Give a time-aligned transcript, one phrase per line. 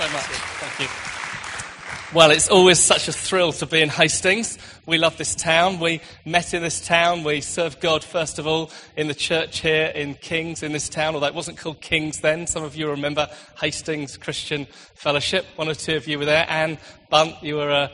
[0.00, 0.22] so much.
[0.22, 2.16] Thank you.
[2.16, 4.58] Well, it's always such a thrill to be in Hastings.
[4.86, 5.78] We love this town.
[5.78, 7.22] We met in this town.
[7.22, 11.14] We serve God, first of all, in the church here in Kings in this town,
[11.14, 12.46] although it wasn't called Kings then.
[12.46, 13.28] Some of you remember
[13.60, 15.44] Hastings Christian Fellowship.
[15.56, 16.46] One or two of you were there.
[16.48, 16.78] Anne
[17.10, 17.88] Bunt, you were uh,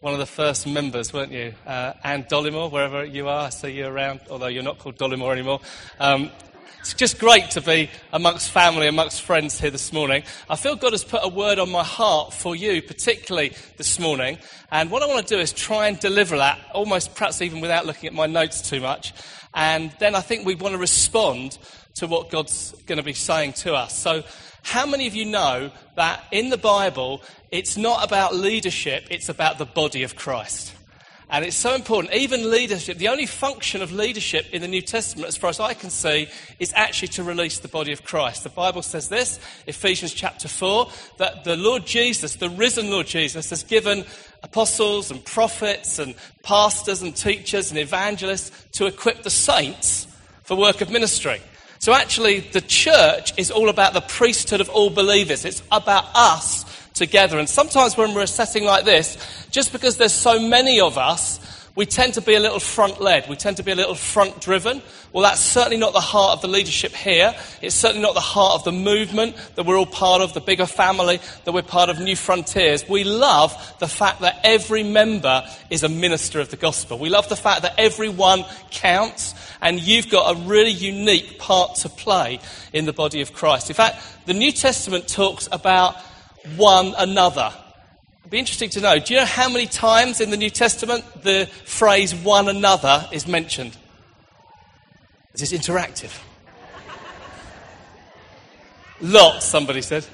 [0.00, 1.54] one of the first members, weren't you?
[1.66, 5.32] Uh, Anne Dollymore, wherever you are, I see you around, although you're not called Dollymore
[5.32, 5.60] anymore.
[5.98, 6.30] Um,
[6.86, 10.22] it's just great to be amongst family, amongst friends here this morning.
[10.48, 14.38] I feel God has put a word on my heart for you, particularly this morning.
[14.70, 17.86] And what I want to do is try and deliver that, almost perhaps even without
[17.86, 19.14] looking at my notes too much.
[19.52, 21.58] And then I think we want to respond
[21.94, 23.98] to what God's going to be saying to us.
[23.98, 24.22] So,
[24.62, 29.58] how many of you know that in the Bible, it's not about leadership, it's about
[29.58, 30.72] the body of Christ?
[31.28, 32.14] And it's so important.
[32.14, 35.74] Even leadership, the only function of leadership in the New Testament, as far as I
[35.74, 36.28] can see,
[36.60, 38.44] is actually to release the body of Christ.
[38.44, 43.50] The Bible says this, Ephesians chapter 4, that the Lord Jesus, the risen Lord Jesus,
[43.50, 44.04] has given
[44.44, 50.06] apostles and prophets and pastors and teachers and evangelists to equip the saints
[50.44, 51.40] for work of ministry.
[51.80, 55.44] So actually, the church is all about the priesthood of all believers.
[55.44, 56.65] It's about us
[56.96, 57.38] together.
[57.38, 59.16] And sometimes when we're assessing like this,
[59.50, 61.38] just because there's so many of us,
[61.76, 63.28] we tend to be a little front led.
[63.28, 64.80] We tend to be a little front driven.
[65.12, 67.34] Well, that's certainly not the heart of the leadership here.
[67.60, 70.64] It's certainly not the heart of the movement that we're all part of, the bigger
[70.64, 72.88] family that we're part of, New Frontiers.
[72.88, 76.98] We love the fact that every member is a minister of the gospel.
[76.98, 81.90] We love the fact that everyone counts and you've got a really unique part to
[81.90, 82.40] play
[82.72, 83.68] in the body of Christ.
[83.68, 85.96] In fact, the New Testament talks about
[86.56, 87.52] one another.
[88.20, 88.98] It'd be interesting to know.
[88.98, 93.26] Do you know how many times in the New Testament the phrase one another is
[93.26, 93.76] mentioned?
[95.32, 96.18] It's interactive.
[99.00, 100.06] Lots, somebody said.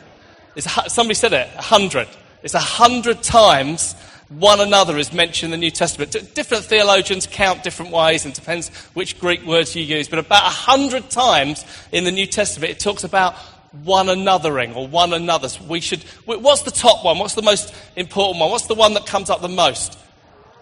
[0.56, 2.08] It's somebody said it, a hundred.
[2.42, 3.94] It's a hundred times
[4.28, 6.12] one another is mentioned in the New Testament.
[6.34, 10.54] Different theologians count different ways and depends which Greek words you use, but about a
[10.54, 13.34] hundred times in the New Testament it talks about
[13.72, 15.60] one anothering or one another's.
[15.60, 17.18] We should, what's the top one?
[17.18, 18.50] What's the most important one?
[18.50, 19.98] What's the one that comes up the most?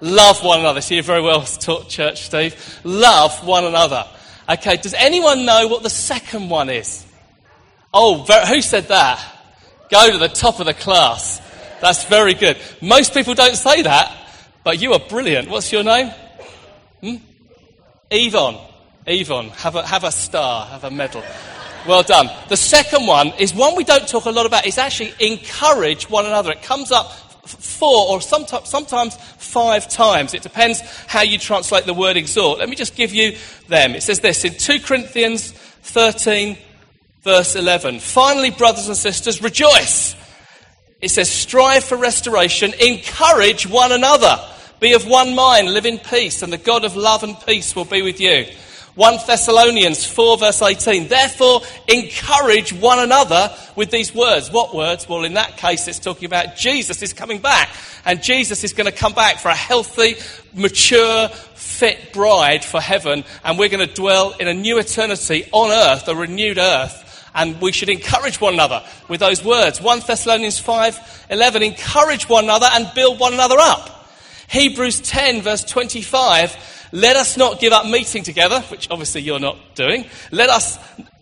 [0.01, 0.81] Love one another.
[0.81, 2.81] See, you very well taught church, Steve.
[2.85, 4.07] Love one another.
[4.49, 7.07] Okay, does anyone know what the second one is?
[7.93, 9.21] Oh, who said that?
[9.91, 11.41] Go to the top of the class.
[11.81, 12.57] That's very good.
[12.81, 14.17] Most people don't say that,
[14.65, 15.49] but you are brilliant.
[15.49, 16.13] What's your name?
[17.01, 17.17] Hmm?
[18.11, 18.59] Yvonne.
[19.07, 19.49] Yvonne.
[19.51, 21.23] Have a, have a star, have a medal.
[21.87, 22.29] Well done.
[22.49, 24.67] The second one is one we don't talk a lot about.
[24.67, 26.53] It's actually encourage one another.
[26.53, 27.11] It comes up
[27.47, 30.35] four or sometimes, sometimes five times.
[30.35, 32.59] It depends how you translate the word exhort.
[32.59, 33.37] Let me just give you
[33.69, 33.95] them.
[33.95, 36.59] It says this in 2 Corinthians 13,
[37.23, 38.01] verse 11.
[38.01, 40.15] Finally, brothers and sisters, rejoice.
[41.01, 44.39] It says, strive for restoration, encourage one another,
[44.81, 47.87] be of one mind, live in peace, and the God of love and peace will
[47.87, 48.47] be with you.
[48.97, 51.09] 1 Thessalonians 4, verse 18.
[51.09, 54.51] Therefore, encourage one another with these words.
[54.51, 55.09] What words?
[55.09, 57.69] Well, in that case, it's talking about Jesus is coming back.
[58.05, 60.17] And Jesus is going to come back for a healthy,
[60.55, 63.25] mature, fit bride for heaven.
[63.45, 67.07] And we're going to dwell in a new eternity on earth, a renewed earth.
[67.33, 69.81] And we should encourage one another with those words.
[69.81, 71.63] 1 Thessalonians 5, 11.
[71.63, 74.09] Encourage one another and build one another up.
[74.49, 79.75] Hebrews 10, verse 25 let us not give up meeting together, which obviously you're not
[79.75, 80.07] doing.
[80.33, 80.79] Let us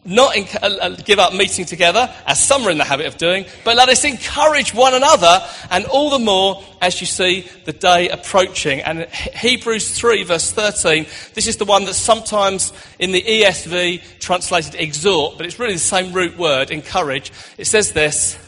[0.08, 3.18] not inc- uh, uh, give up meeting together, as some are in the habit of
[3.18, 7.72] doing, but let us encourage one another, and all the more as you see the
[7.72, 8.80] day approaching.
[8.80, 14.74] And Hebrews 3, verse 13, this is the one that sometimes in the ESV translated
[14.76, 17.30] exhort, but it's really the same root word, encourage.
[17.58, 18.38] It says this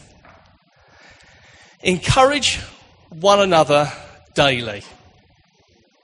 [1.83, 2.57] Encourage
[3.09, 3.91] one another
[4.35, 4.83] daily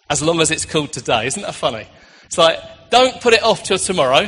[0.10, 1.28] as long as it's called today.
[1.28, 1.88] Isn't that funny?
[2.26, 2.60] It's like,
[2.90, 4.28] don't put it off till tomorrow,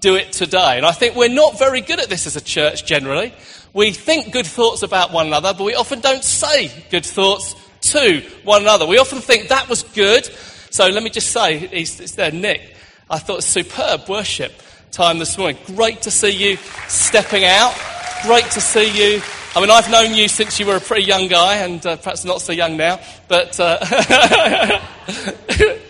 [0.00, 0.76] do it today.
[0.76, 3.32] And I think we're not very good at this as a church generally.
[3.72, 7.54] We think good thoughts about one another, but we often don't say good thoughts
[7.92, 8.86] to one another.
[8.86, 10.28] We often think that was good.
[10.70, 12.76] So let me just say, it's there, Nick.
[13.08, 14.52] I thought superb worship
[14.90, 15.58] time this morning.
[15.66, 16.56] Great to see you
[16.88, 17.74] stepping out.
[18.22, 21.26] Great to see you I mean, I've known you since you were a pretty young
[21.26, 23.78] guy, and uh, perhaps not so young now, but uh,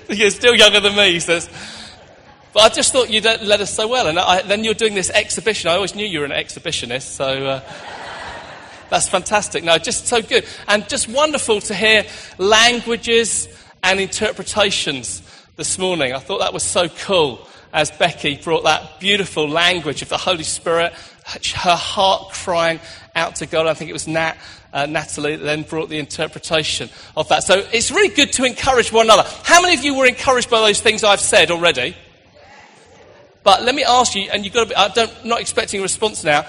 [0.08, 1.50] you're still younger than me, he says.
[2.54, 5.10] But I just thought you'd led us so well, and I, then you're doing this
[5.10, 5.70] exhibition.
[5.70, 7.60] I always knew you were an exhibitionist, so uh,
[8.88, 9.62] that's fantastic.
[9.62, 12.06] No, just so good, and just wonderful to hear
[12.38, 13.46] languages
[13.82, 15.20] and interpretations
[15.56, 16.14] this morning.
[16.14, 17.46] I thought that was so cool.
[17.72, 20.92] as Becky brought that beautiful language of the Holy Spirit,
[21.26, 22.80] her heart crying
[23.14, 23.66] out to God.
[23.66, 24.36] I think it was Nat,
[24.72, 27.44] uh, Natalie that then brought the interpretation of that.
[27.44, 29.28] So it's really good to encourage one another.
[29.44, 31.96] How many of you were encouraged by those things I've said already?
[33.42, 35.82] But let me ask you, and you've got to be, I don't, not expecting a
[35.82, 36.46] response now.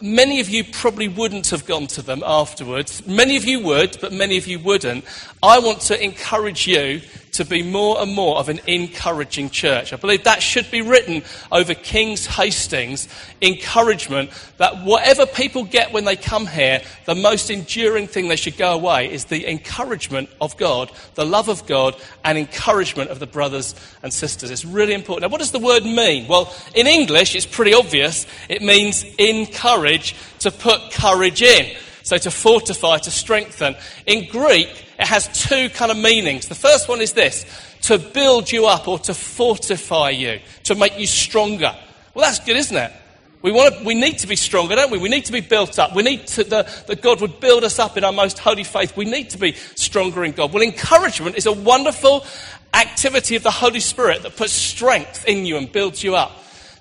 [0.00, 3.06] Many of you probably wouldn't have gone to them afterwards.
[3.06, 5.04] Many of you would, but many of you wouldn't.
[5.40, 7.00] I want to encourage you
[7.32, 9.92] to be more and more of an encouraging church.
[9.92, 13.08] I believe that should be written over King's Hastings
[13.40, 18.58] encouragement that whatever people get when they come here, the most enduring thing they should
[18.58, 23.26] go away is the encouragement of God, the love of God, and encouragement of the
[23.26, 24.50] brothers and sisters.
[24.50, 25.22] It's really important.
[25.22, 26.28] Now, what does the word mean?
[26.28, 28.26] Well, in English, it's pretty obvious.
[28.50, 31.74] It means encourage, to put courage in.
[32.02, 33.76] So to fortify, to strengthen.
[34.06, 34.68] In Greek,
[35.02, 36.46] it has two kind of meanings.
[36.46, 37.44] The first one is this
[37.82, 41.74] to build you up or to fortify you, to make you stronger.
[42.14, 42.92] Well, that's good, isn't it?
[43.42, 44.98] We, want to, we need to be stronger, don't we?
[44.98, 45.92] We need to be built up.
[45.96, 48.96] We need to, the, that God would build us up in our most holy faith.
[48.96, 50.52] We need to be stronger in God.
[50.52, 52.24] Well, encouragement is a wonderful
[52.72, 56.30] activity of the Holy Spirit that puts strength in you and builds you up.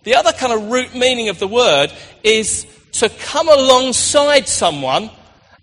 [0.03, 1.91] The other kind of root meaning of the word
[2.21, 5.09] is to come alongside someone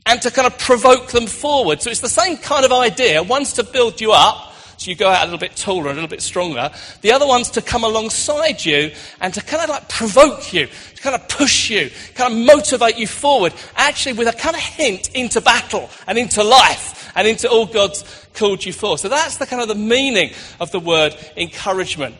[0.08, 1.82] and to kind of provoke them forward.
[1.82, 3.22] So it's the same kind of idea.
[3.22, 6.08] One's to build you up, so you go out a little bit taller, a little
[6.08, 6.70] bit stronger.
[7.02, 11.02] The other one's to come alongside you and to kind of like provoke you, to
[11.02, 15.10] kind of push you, kind of motivate you forward, actually with a kind of hint
[15.14, 18.02] into battle and into life and into all God's
[18.32, 18.96] called you for.
[18.96, 22.14] So that's the kind of the meaning of the word encouragement.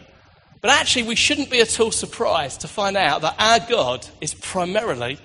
[0.61, 4.35] But actually, we shouldn't be at all surprised to find out that our God is
[4.35, 5.19] primarily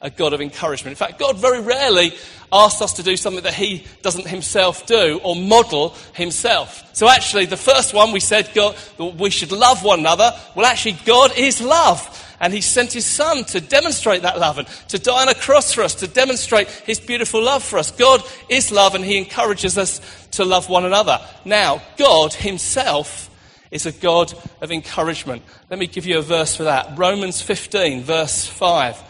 [0.00, 0.92] a God of encouragement.
[0.92, 2.12] In fact, God very rarely
[2.52, 6.88] asks us to do something that He doesn't Himself do or model Himself.
[6.92, 10.32] So, actually, the first one we said God, we should love one another.
[10.54, 12.22] Well, actually, God is love.
[12.38, 15.72] And He sent His Son to demonstrate that love and to die on a cross
[15.72, 17.90] for us, to demonstrate His beautiful love for us.
[17.90, 20.00] God is love and He encourages us
[20.32, 21.18] to love one another.
[21.46, 23.30] Now, God Himself
[23.70, 25.42] is a God of encouragement.
[25.70, 26.96] Let me give you a verse for that.
[26.98, 29.02] Romans 15, verse 5.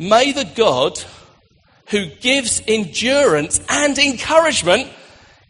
[0.00, 0.98] May the God
[1.90, 4.88] who gives endurance and encouragement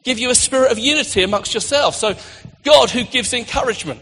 [0.02, 1.99] give you a spirit of unity amongst yourselves.
[1.99, 2.17] So,
[2.64, 4.00] God who gives encouragement.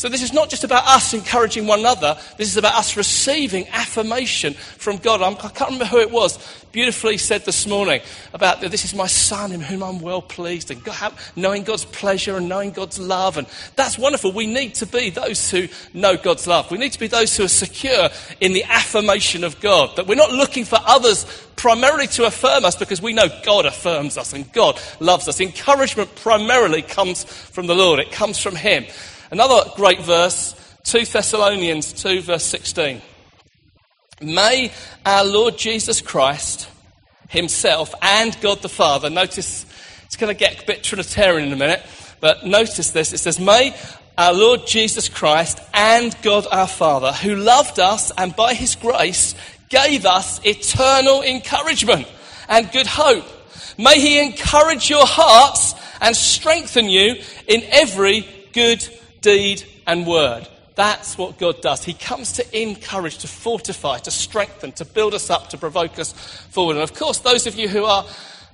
[0.00, 2.16] So this is not just about us encouraging one another.
[2.38, 5.20] This is about us receiving affirmation from God.
[5.20, 6.38] I'm, I can not remember who it was.
[6.72, 8.00] Beautifully said this morning
[8.32, 12.38] about this is my son in whom I'm well pleased and God, knowing God's pleasure
[12.38, 13.36] and knowing God's love.
[13.36, 14.32] And that's wonderful.
[14.32, 16.70] We need to be those who know God's love.
[16.70, 18.08] We need to be those who are secure
[18.40, 19.96] in the affirmation of God.
[19.96, 21.26] That we're not looking for others
[21.56, 25.42] primarily to affirm us because we know God affirms us and God loves us.
[25.42, 28.00] Encouragement primarily comes from the Lord.
[28.00, 28.86] It comes from Him.
[29.30, 33.00] Another great verse, 2 Thessalonians 2, verse 16.
[34.20, 34.72] May
[35.06, 36.68] our Lord Jesus Christ
[37.28, 39.66] himself and God the Father, notice
[40.04, 41.80] it's going to get a bit Trinitarian in a minute,
[42.18, 43.12] but notice this.
[43.12, 43.72] It says, May
[44.18, 49.36] our Lord Jesus Christ and God our Father, who loved us and by his grace
[49.68, 52.08] gave us eternal encouragement
[52.48, 53.26] and good hope.
[53.78, 58.84] May he encourage your hearts and strengthen you in every good
[59.20, 60.48] deed, and word.
[60.74, 61.84] That's what God does.
[61.84, 66.12] He comes to encourage, to fortify, to strengthen, to build us up, to provoke us
[66.50, 66.76] forward.
[66.76, 68.06] And of course, those of you who are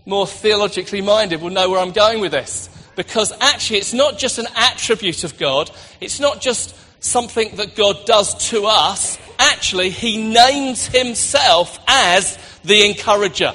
[0.07, 2.69] more theologically minded will know where I'm going with this.
[2.97, 8.07] Because actually, it's not just an attribute of God, it's not just something that God
[8.07, 9.19] does to us.
[9.38, 13.52] Actually, He names Himself as the encourager.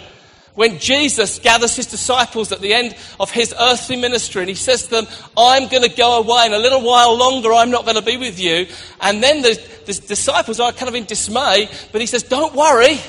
[0.56, 4.84] When Jesus gathers his disciples at the end of his earthly ministry and he says
[4.84, 7.96] to them, I'm going to go away in a little while longer, I'm not going
[7.96, 8.68] to be with you.
[9.00, 13.00] And then the, the disciples are kind of in dismay, but he says, Don't worry,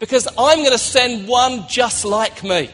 [0.00, 2.70] because I'm going to send one just like me.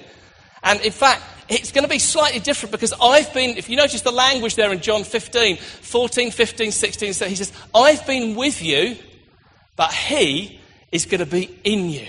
[0.62, 4.00] And in fact, it's going to be slightly different because I've been, if you notice
[4.00, 8.62] the language there in John 15, 14, 15, 16, so he says, I've been with
[8.62, 8.97] you,
[9.76, 10.59] but he
[10.90, 12.07] is going to be in you.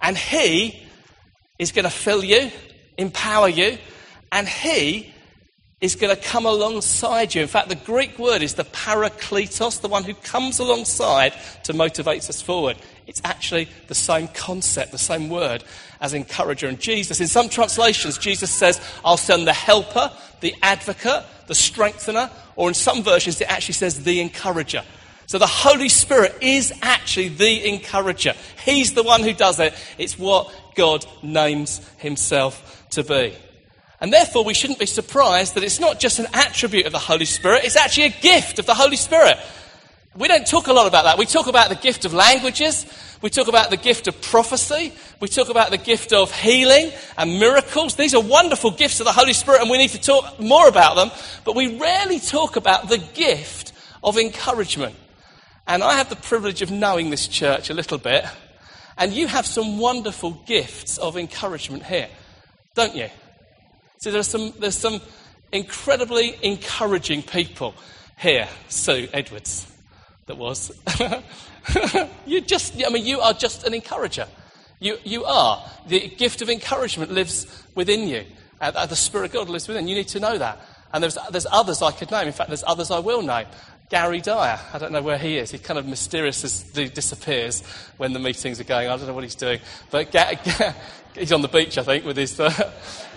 [0.00, 0.86] And he
[1.60, 2.50] is going to fill you,
[2.96, 3.76] empower you,
[4.32, 5.12] and He
[5.82, 7.42] is going to come alongside you.
[7.42, 12.28] In fact, the Greek word is the parakletos, the one who comes alongside to motivate
[12.28, 12.78] us forward.
[13.06, 15.62] It's actually the same concept, the same word
[16.00, 16.66] as encourager.
[16.66, 22.30] And Jesus, in some translations, Jesus says, I'll send the helper, the advocate, the strengthener,
[22.56, 24.82] or in some versions, it actually says the encourager.
[25.30, 28.34] So the Holy Spirit is actually the encourager.
[28.64, 29.74] He's the one who does it.
[29.96, 33.36] It's what God names himself to be.
[34.00, 37.26] And therefore, we shouldn't be surprised that it's not just an attribute of the Holy
[37.26, 39.38] Spirit, it's actually a gift of the Holy Spirit.
[40.16, 41.16] We don't talk a lot about that.
[41.16, 42.84] We talk about the gift of languages,
[43.22, 47.38] we talk about the gift of prophecy, we talk about the gift of healing and
[47.38, 47.94] miracles.
[47.94, 50.96] These are wonderful gifts of the Holy Spirit, and we need to talk more about
[50.96, 51.12] them,
[51.44, 53.72] but we rarely talk about the gift
[54.02, 54.96] of encouragement.
[55.66, 58.24] And I have the privilege of knowing this church a little bit,
[58.98, 62.08] and you have some wonderful gifts of encouragement here,
[62.74, 63.08] don't you?
[63.98, 65.00] So there's some, there's some
[65.52, 67.74] incredibly encouraging people
[68.18, 68.48] here.
[68.68, 69.70] Sue Edwards,
[70.26, 70.72] that was.
[72.26, 74.26] you just, I mean, you are just an encourager.
[74.78, 75.62] You, you are.
[75.86, 78.24] The gift of encouragement lives within you.
[78.60, 79.86] Uh, the Spirit of God lives within.
[79.86, 80.60] You You need to know that.
[80.92, 82.26] And there's, there's others I could name.
[82.26, 83.46] In fact, there's others I will name.
[83.90, 84.60] Gary Dyer.
[84.72, 85.50] I don't know where he is.
[85.50, 87.62] He kind of mysteriously disappears
[87.96, 88.88] when the meetings are going.
[88.88, 89.58] I don't know what he's doing.
[89.90, 90.74] But Ga- Ga-
[91.14, 92.38] he's on the beach, I think, with his.
[92.38, 92.72] Uh,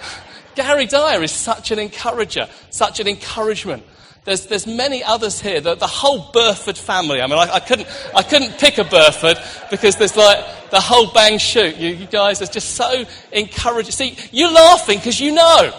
[0.55, 3.83] Gary Dyer is such an encourager, such an encouragement.
[4.25, 5.61] There's, there's many others here.
[5.61, 7.21] The, the whole Burford family.
[7.21, 9.37] I mean, I, I, couldn't, I couldn't pick a Burford
[9.69, 11.75] because there's like the whole bang shoot.
[11.77, 13.91] You, you guys are just so encouraging.
[13.91, 15.71] See, you're laughing because you know.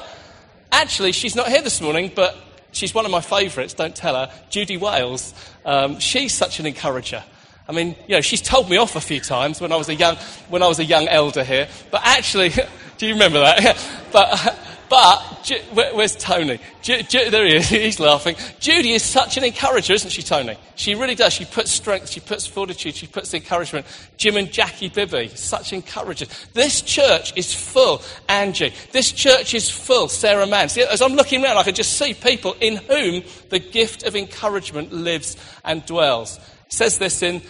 [0.71, 2.37] Actually, she's not here this morning, but
[2.75, 3.75] she's one of my favourites.
[3.75, 4.31] Don't tell her.
[4.51, 5.35] Judy Wales.
[5.65, 7.25] Um, she's such an encourager.
[7.67, 9.95] I mean, you know, she's told me off a few times when I was a
[9.95, 10.17] young,
[10.49, 11.69] when I was a young elder here.
[11.91, 12.51] But actually,
[12.99, 13.79] do you remember that?
[14.13, 15.19] but, but,
[15.73, 16.59] where's Tony?
[16.85, 18.37] there he is, he's laughing.
[18.61, 20.57] Judy is such an encourager, isn't she, Tony?
[20.77, 21.33] She really does.
[21.33, 23.87] She puts strength, she puts fortitude, she puts encouragement.
[24.17, 26.29] Jim and Jackie Bibby, such encouragers.
[26.53, 28.73] This church is full, Angie.
[28.93, 30.69] This church is full, Sarah Mann.
[30.69, 34.17] See, as I'm looking around, I can just see people in whom the gift of
[34.17, 36.39] encouragement lives and dwells.
[36.67, 37.43] It says this in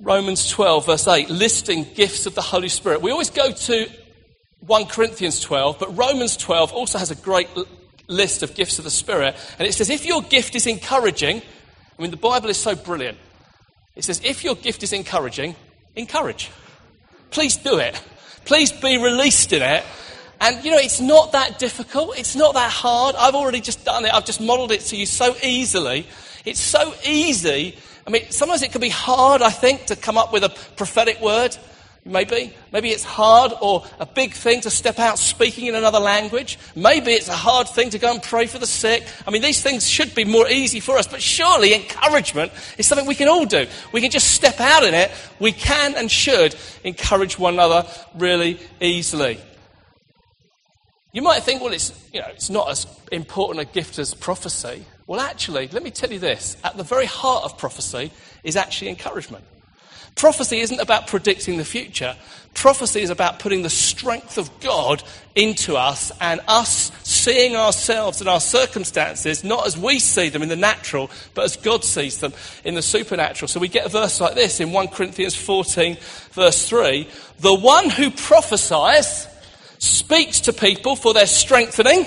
[0.00, 3.02] Romans 12, verse 8, listing gifts of the Holy Spirit.
[3.02, 3.90] We always go to
[4.60, 7.48] 1 Corinthians 12, but Romans 12 also has a great
[8.08, 9.36] list of gifts of the Spirit.
[9.58, 11.42] And it says, if your gift is encouraging,
[11.98, 13.18] I mean, the Bible is so brilliant.
[13.94, 15.54] It says, if your gift is encouraging,
[15.94, 16.50] encourage.
[17.30, 18.00] Please do it.
[18.44, 19.84] Please be released in it.
[20.40, 22.18] And, you know, it's not that difficult.
[22.18, 23.16] It's not that hard.
[23.16, 24.14] I've already just done it.
[24.14, 26.06] I've just modeled it to you so easily.
[26.44, 27.76] It's so easy.
[28.06, 31.20] I mean, sometimes it can be hard, I think, to come up with a prophetic
[31.20, 31.56] word.
[32.08, 32.54] Maybe.
[32.72, 36.58] Maybe it's hard or a big thing to step out speaking in another language.
[36.74, 39.06] Maybe it's a hard thing to go and pray for the sick.
[39.26, 43.06] I mean, these things should be more easy for us, but surely encouragement is something
[43.06, 43.66] we can all do.
[43.92, 45.10] We can just step out in it.
[45.38, 49.38] We can and should encourage one another really easily.
[51.12, 54.86] You might think, well, it's, you know, it's not as important a gift as prophecy.
[55.06, 58.12] Well, actually, let me tell you this at the very heart of prophecy
[58.44, 59.44] is actually encouragement.
[60.18, 62.16] Prophecy isn't about predicting the future.
[62.52, 65.04] Prophecy is about putting the strength of God
[65.36, 70.48] into us and us seeing ourselves and our circumstances not as we see them in
[70.48, 72.32] the natural, but as God sees them
[72.64, 73.46] in the supernatural.
[73.46, 75.96] So we get a verse like this in 1 Corinthians 14,
[76.32, 77.08] verse 3
[77.38, 79.28] The one who prophesies
[79.78, 82.06] speaks to people for their strengthening,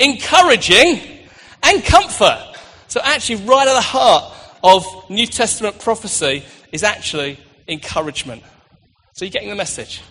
[0.00, 1.00] encouraging,
[1.62, 2.56] and comfort.
[2.88, 8.42] So, actually, right at the heart of New Testament prophecy is actually encouragement.
[9.14, 10.02] So you're getting the message.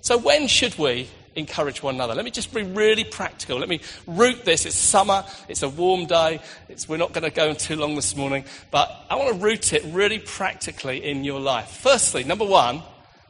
[0.00, 2.14] So when should we encourage one another?
[2.14, 3.58] Let me just be really practical.
[3.58, 4.66] Let me root this.
[4.66, 5.24] It's summer.
[5.48, 6.40] It's a warm day.
[6.68, 9.72] It's, we're not going to go too long this morning, but I want to root
[9.72, 11.68] it really practically in your life.
[11.68, 12.82] Firstly, number one,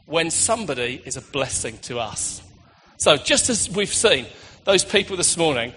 [0.07, 2.43] when somebody is a blessing to us.
[2.97, 4.27] So just as we've seen
[4.65, 5.73] those people this morning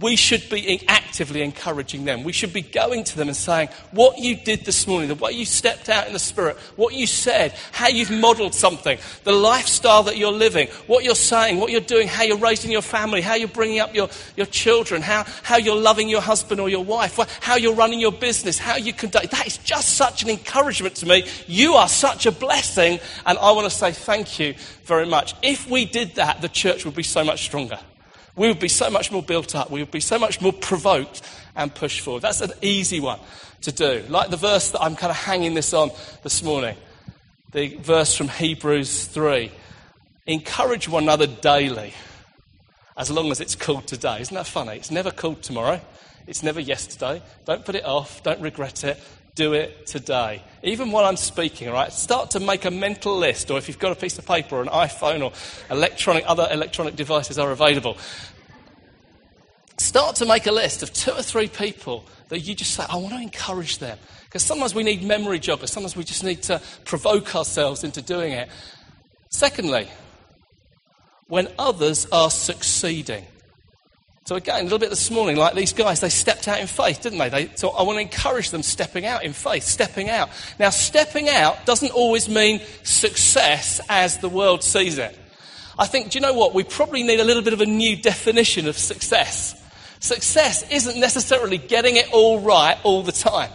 [0.00, 2.24] we should be actively encouraging them.
[2.24, 5.32] We should be going to them and saying, What you did this morning, the way
[5.32, 10.02] you stepped out in the Spirit, what you said, how you've modeled something, the lifestyle
[10.04, 13.34] that you're living, what you're saying, what you're doing, how you're raising your family, how
[13.34, 17.18] you're bringing up your, your children, how, how you're loving your husband or your wife,
[17.40, 19.30] how you're running your business, how you conduct.
[19.30, 21.26] That is just such an encouragement to me.
[21.46, 25.34] You are such a blessing, and I want to say thank you very much.
[25.42, 27.78] If we did that, the church would be so much stronger
[28.40, 29.70] we would be so much more built up.
[29.70, 31.20] We would be so much more provoked
[31.54, 32.22] and pushed forward.
[32.22, 33.20] That's an easy one
[33.60, 34.02] to do.
[34.08, 35.90] Like the verse that I'm kind of hanging this on
[36.22, 36.74] this morning,
[37.52, 39.52] the verse from Hebrews 3
[40.26, 41.92] encourage one another daily,
[42.96, 44.22] as long as it's called today.
[44.22, 44.76] Isn't that funny?
[44.76, 45.78] It's never called tomorrow,
[46.26, 47.20] it's never yesterday.
[47.44, 48.98] Don't put it off, don't regret it
[49.34, 50.42] do it today.
[50.62, 51.92] Even while I'm speaking, all right?
[51.92, 54.62] Start to make a mental list, or if you've got a piece of paper or
[54.62, 55.32] an iPhone or
[55.70, 57.96] electronic, other electronic devices are available.
[59.78, 62.96] Start to make a list of two or three people that you just say, I
[62.96, 63.98] want to encourage them.
[64.24, 68.32] Because sometimes we need memory joggers, sometimes we just need to provoke ourselves into doing
[68.32, 68.48] it.
[69.30, 69.88] Secondly,
[71.28, 73.24] when others are succeeding.
[74.26, 77.00] So, again, a little bit this morning, like these guys, they stepped out in faith,
[77.00, 77.30] didn't they?
[77.30, 77.50] they?
[77.54, 80.28] So, I want to encourage them stepping out in faith, stepping out.
[80.58, 85.18] Now, stepping out doesn't always mean success as the world sees it.
[85.78, 86.52] I think, do you know what?
[86.54, 89.56] We probably need a little bit of a new definition of success.
[90.00, 93.50] Success isn't necessarily getting it all right all the time.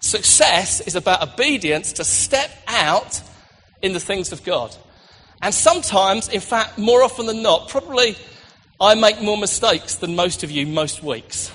[0.00, 3.20] Success is about obedience to step out
[3.82, 4.74] in the things of God.
[5.42, 8.16] And sometimes, in fact, more often than not, probably
[8.80, 11.52] I make more mistakes than most of you most weeks.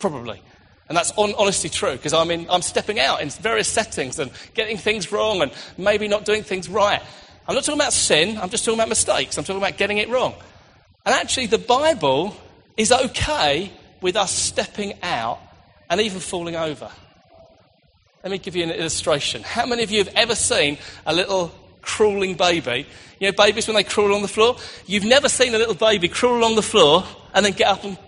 [0.00, 0.42] Probably.
[0.88, 4.76] And that's on, honestly true because I'm, I'm stepping out in various settings and getting
[4.76, 7.00] things wrong and maybe not doing things right.
[7.46, 9.38] I'm not talking about sin, I'm just talking about mistakes.
[9.38, 10.34] I'm talking about getting it wrong.
[11.06, 12.34] And actually, the Bible
[12.76, 15.38] is okay with us stepping out
[15.90, 16.90] and even falling over.
[18.22, 19.42] Let me give you an illustration.
[19.42, 22.86] How many of you have ever seen a little crawling baby?
[23.20, 24.56] You know, babies when they crawl on the floor?
[24.86, 27.98] You've never seen a little baby crawl along the floor and then get up and,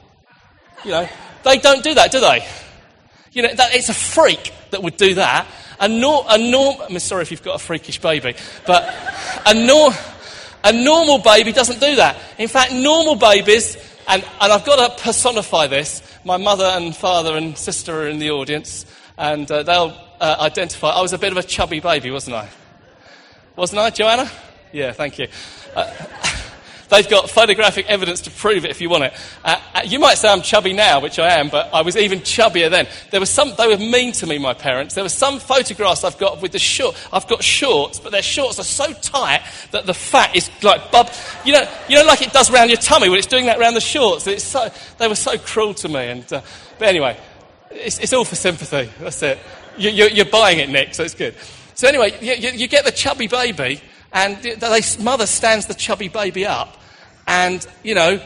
[0.84, 1.08] you know,
[1.44, 2.46] they don't do that, do they?
[3.32, 5.46] You know, that, it's a freak that would do that.
[5.78, 8.34] A, nor, a norm, I'm sorry if you've got a freakish baby,
[8.66, 8.82] but
[9.44, 9.90] a, nor,
[10.64, 12.16] a normal baby doesn't do that.
[12.38, 13.76] In fact, normal babies,
[14.08, 16.02] and, and I've got to personify this.
[16.24, 18.86] My mother and father and sister are in the audience,
[19.18, 20.88] and uh, they'll uh, identify.
[20.88, 22.48] I was a bit of a chubby baby, wasn't I?
[23.56, 24.30] Wasn't I, Joanna?
[24.70, 25.28] Yeah, thank you.
[25.74, 25.90] Uh,
[26.90, 29.14] they've got photographic evidence to prove it if you want it.
[29.42, 32.20] Uh, uh, you might say I'm chubby now, which I am, but I was even
[32.20, 32.86] chubbier then.
[33.10, 34.94] There was some, they were mean to me, my parents.
[34.94, 38.58] There were some photographs I've got with the short, I've got shorts, but their shorts
[38.58, 41.10] are so tight that the fat is like bub,
[41.46, 43.72] you know, you know, like it does around your tummy when it's doing that around
[43.72, 44.26] the shorts.
[44.26, 46.08] It's so, they were so cruel to me.
[46.08, 46.42] And, uh,
[46.78, 47.16] but anyway,
[47.70, 48.90] it's, it's all for sympathy.
[49.00, 49.38] That's it.
[49.78, 51.34] You, are buying it, Nick, so it's good.
[51.76, 53.80] So anyway, you, you, you get the chubby baby,
[54.12, 56.76] and the mother stands the chubby baby up,
[57.26, 58.20] and, you know,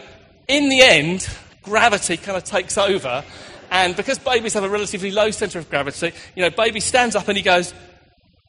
[0.46, 1.28] in the end,
[1.62, 3.24] gravity kind of takes over,
[3.70, 7.28] and because babies have a relatively low centre of gravity, you know, baby stands up
[7.28, 7.74] and he goes,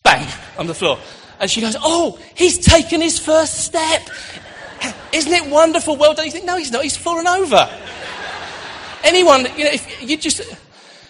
[0.04, 0.28] bang,
[0.58, 1.00] on the floor.
[1.40, 4.08] And she goes, oh, he's taken his first step.
[5.12, 5.96] Isn't it wonderful?
[5.96, 6.26] Well done.
[6.26, 6.84] You think, no, he's not.
[6.84, 7.68] He's fallen over.
[9.04, 10.42] Anyone, you know, if you just...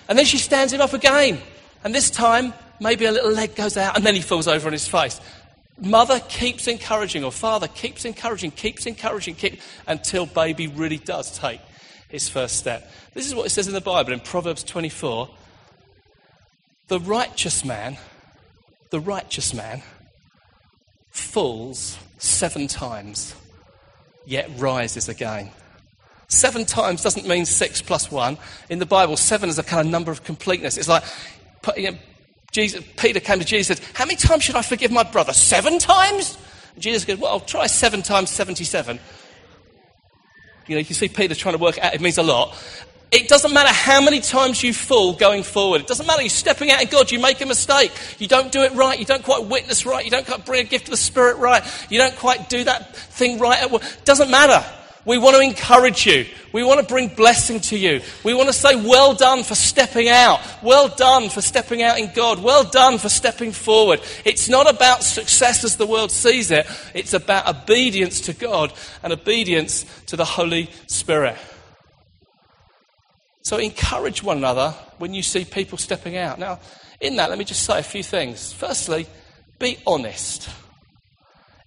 [0.08, 1.42] And then she stands him up again.
[1.84, 4.74] And this time, maybe a little leg goes out and then he falls over on
[4.74, 5.22] his face.
[5.80, 11.62] Mother keeps encouraging, or father keeps encouraging, keeps encouraging, keep, until baby really does take
[12.10, 12.92] his first step.
[13.14, 15.30] This is what it says in the Bible in Proverbs 24.
[16.90, 17.98] The righteous man,
[18.90, 19.82] the righteous man,
[21.10, 23.34] falls seven times,
[24.26, 25.52] yet rises again.
[26.28, 28.38] Seven times doesn't mean six plus one.
[28.70, 30.78] In the Bible, seven is a kind of number of completeness.
[30.78, 31.04] It's like
[32.52, 35.34] Jesus, Peter came to Jesus and said, How many times should I forgive my brother?
[35.34, 36.38] Seven times?
[36.74, 39.00] And Jesus said, Well, I'll try seven times 77.
[40.68, 42.58] You know, you see Peter trying to work out, it means a lot.
[43.12, 45.82] It doesn't matter how many times you fall going forward.
[45.82, 46.22] It doesn't matter.
[46.22, 47.12] You're stepping out in God.
[47.12, 47.92] You make a mistake.
[48.20, 48.98] You don't do it right.
[48.98, 50.06] You don't quite witness right.
[50.06, 51.62] You don't quite bring a gift of the Spirit right.
[51.90, 53.70] You don't quite do that thing right.
[53.70, 54.66] It doesn't matter.
[55.06, 56.26] We want to encourage you.
[56.54, 58.02] We want to bring blessing to you.
[58.24, 60.40] We want to say, well done for stepping out.
[60.62, 62.44] Well done for stepping out in God.
[62.44, 64.02] Well done for stepping forward.
[64.26, 66.68] It's not about success as the world sees it.
[66.94, 71.38] It's about obedience to God and obedience to the Holy Spirit.
[73.44, 76.38] So encourage one another when you see people stepping out.
[76.38, 76.60] Now,
[77.00, 78.54] in that, let me just say a few things.
[78.54, 79.08] Firstly,
[79.58, 80.48] be honest.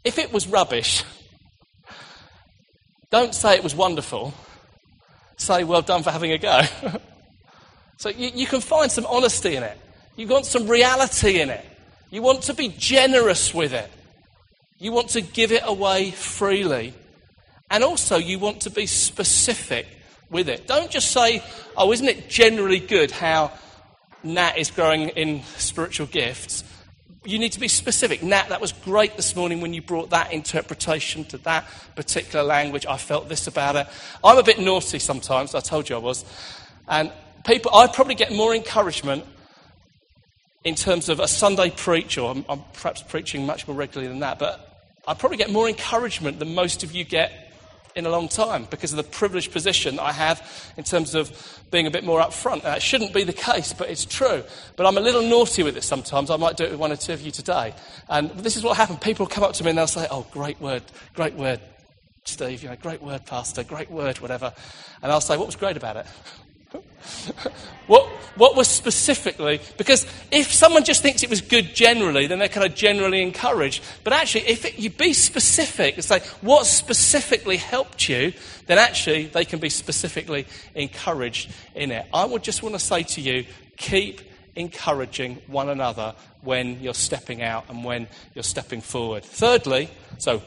[0.04, 1.02] If it was rubbish,
[3.14, 4.34] don't say it was wonderful.
[5.36, 6.62] Say, well done for having a go.
[7.96, 9.78] so you, you can find some honesty in it.
[10.16, 11.64] You want some reality in it.
[12.10, 13.88] You want to be generous with it.
[14.80, 16.92] You want to give it away freely.
[17.70, 19.86] And also, you want to be specific
[20.28, 20.66] with it.
[20.66, 21.40] Don't just say,
[21.76, 23.52] oh, isn't it generally good how
[24.24, 26.64] Nat is growing in spiritual gifts?
[27.24, 28.22] You need to be specific.
[28.22, 32.86] Nat, that was great this morning when you brought that interpretation to that particular language.
[32.86, 33.86] I felt this about it.
[34.22, 36.24] I'm a bit naughty sometimes, I told you I was.
[36.88, 37.10] And
[37.46, 39.24] people, I probably get more encouragement
[40.64, 44.20] in terms of a Sunday preach, or I'm, I'm perhaps preaching much more regularly than
[44.20, 47.43] that, but I probably get more encouragement than most of you get
[47.96, 51.86] in a long time because of the privileged position I have in terms of being
[51.86, 52.62] a bit more upfront.
[52.62, 54.42] That shouldn't be the case, but it's true.
[54.76, 56.30] But I'm a little naughty with it sometimes.
[56.30, 57.74] I might do it with one or two of you today.
[58.08, 59.00] And this is what happened.
[59.00, 60.82] People come up to me and they'll say, Oh, great word,
[61.14, 61.60] great word,
[62.24, 64.52] Steve, you know, great word, Pastor, great word, whatever.
[65.02, 66.06] And I'll say, What was great about it?
[67.86, 72.48] what, what was specifically, because if someone just thinks it was good generally, then they're
[72.48, 73.82] kind of generally encouraged.
[74.02, 78.32] But actually, if it, you be specific and say what specifically helped you,
[78.66, 82.06] then actually they can be specifically encouraged in it.
[82.12, 83.44] I would just want to say to you,
[83.76, 84.22] keep
[84.56, 89.24] encouraging one another when you're stepping out and when you're stepping forward.
[89.24, 90.42] Thirdly, so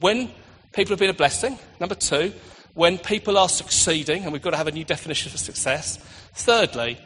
[0.00, 0.30] when
[0.72, 2.32] people have been a blessing, number two,
[2.74, 5.96] when people are succeeding, and we've got to have a new definition for success.
[6.34, 6.98] Thirdly,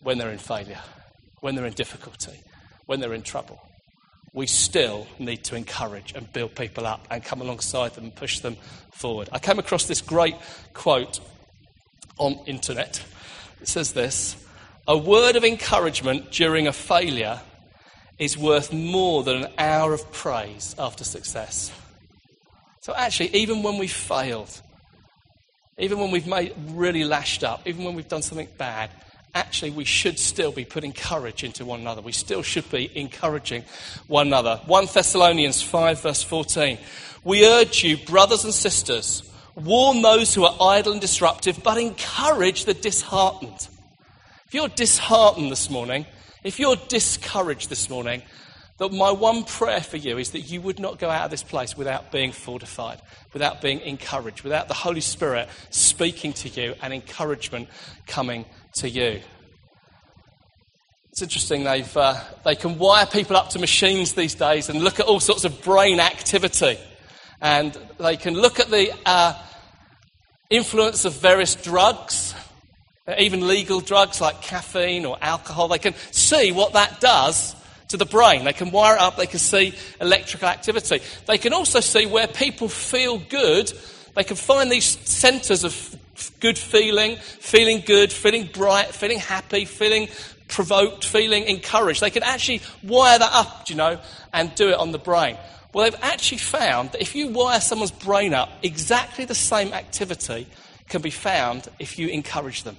[0.00, 0.80] when they're in failure,
[1.40, 2.38] when they're in difficulty,
[2.86, 3.60] when they're in trouble.
[4.34, 8.40] We still need to encourage and build people up and come alongside them and push
[8.40, 8.56] them
[8.90, 9.28] forward.
[9.30, 10.36] I came across this great
[10.72, 11.20] quote
[12.18, 13.04] on internet.
[13.60, 14.36] It says this
[14.88, 17.40] a word of encouragement during a failure
[18.18, 21.70] is worth more than an hour of praise after success.
[22.82, 24.60] So, actually, even when we've failed,
[25.78, 28.90] even when we've made really lashed up, even when we've done something bad,
[29.36, 32.02] actually, we should still be putting courage into one another.
[32.02, 33.62] We still should be encouraging
[34.08, 34.60] one another.
[34.66, 36.76] 1 Thessalonians 5, verse 14.
[37.22, 42.64] We urge you, brothers and sisters, warn those who are idle and disruptive, but encourage
[42.64, 43.68] the disheartened.
[44.48, 46.04] If you're disheartened this morning,
[46.42, 48.22] if you're discouraged this morning,
[48.82, 51.44] that my one prayer for you is that you would not go out of this
[51.44, 53.00] place without being fortified,
[53.32, 57.68] without being encouraged, without the Holy Spirit speaking to you and encouragement
[58.08, 59.20] coming to you.
[61.12, 64.98] It's interesting, they've, uh, they can wire people up to machines these days and look
[64.98, 66.76] at all sorts of brain activity.
[67.40, 69.40] And they can look at the uh,
[70.50, 72.34] influence of various drugs
[73.18, 77.56] even legal drugs like caffeine or alcohol, they can see what that does
[77.92, 78.44] to the brain.
[78.44, 81.00] They can wire it up, they can see electrical activity.
[81.26, 83.72] They can also see where people feel good.
[84.14, 85.96] They can find these centers of
[86.40, 90.08] good feeling, feeling good, feeling bright, feeling happy, feeling
[90.48, 92.00] provoked, feeling encouraged.
[92.00, 94.00] They can actually wire that up, you know,
[94.32, 95.36] and do it on the brain.
[95.72, 100.46] Well, they've actually found that if you wire someone's brain up, exactly the same activity
[100.88, 102.76] can be found if you encourage them.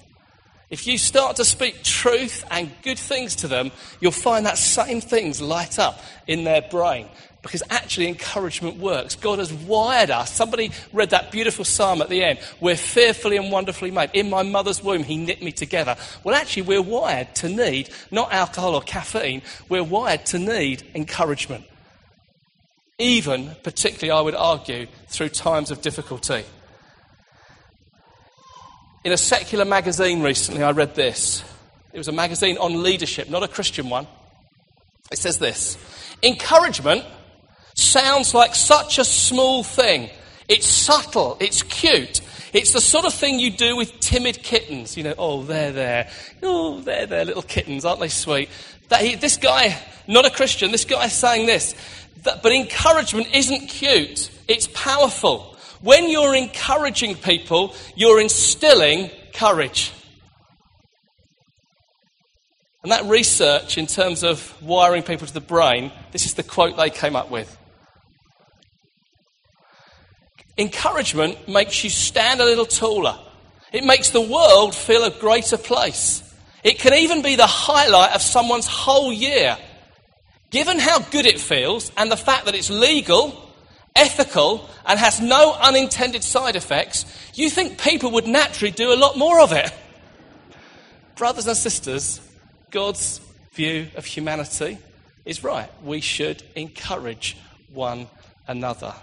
[0.73, 5.01] If you start to speak truth and good things to them, you'll find that same
[5.01, 7.09] things light up in their brain.
[7.43, 9.15] Because actually, encouragement works.
[9.15, 10.33] God has wired us.
[10.33, 12.39] Somebody read that beautiful psalm at the end.
[12.59, 14.09] We're fearfully and wonderfully made.
[14.13, 15.95] In my mother's womb, He knit me together.
[16.23, 21.65] Well, actually, we're wired to need not alcohol or caffeine, we're wired to need encouragement.
[22.97, 26.45] Even, particularly, I would argue, through times of difficulty.
[29.03, 31.43] In a secular magazine recently, I read this.
[31.91, 34.07] It was a magazine on leadership, not a Christian one.
[35.11, 35.77] It says this
[36.23, 37.03] Encouragement
[37.75, 40.09] sounds like such a small thing.
[40.47, 42.21] It's subtle, it's cute.
[42.53, 44.95] It's the sort of thing you do with timid kittens.
[44.95, 46.09] You know, oh, they're there.
[46.41, 48.47] Oh, they're there, little kittens, aren't they sweet?
[48.87, 51.75] That this guy, not a Christian, this guy is saying this.
[52.23, 55.52] That, but encouragement isn't cute, it's powerful.
[55.83, 59.91] When you're encouraging people, you're instilling courage.
[62.83, 66.77] And that research, in terms of wiring people to the brain, this is the quote
[66.77, 67.57] they came up with.
[70.57, 73.19] Encouragement makes you stand a little taller.
[73.73, 76.23] It makes the world feel a greater place.
[76.63, 79.57] It can even be the highlight of someone's whole year.
[80.49, 83.52] Given how good it feels and the fact that it's legal
[83.95, 89.17] ethical, and has no unintended side effects, you think people would naturally do a lot
[89.17, 89.71] more of it.
[91.15, 92.19] Brothers and sisters,
[92.71, 93.21] God's
[93.53, 94.77] view of humanity
[95.25, 95.69] is right.
[95.83, 97.37] We should encourage
[97.71, 98.07] one
[98.47, 98.93] another.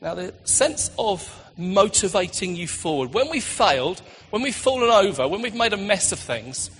[0.00, 5.40] Now, the sense of motivating you forward, when we've failed, when we've fallen over, when
[5.40, 6.70] we've made a mess of things,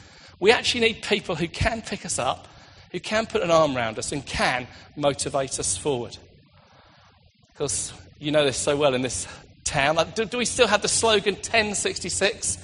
[0.40, 2.48] we actually need people who can pick us up
[2.94, 6.16] who can put an arm around us and can motivate us forward.
[7.52, 9.26] Because you know this so well in this
[9.64, 9.98] town.
[10.14, 12.56] Do, do we still have the slogan 1066?